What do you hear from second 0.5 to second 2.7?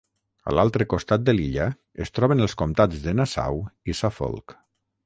A l'altre costat de l'illa es troben els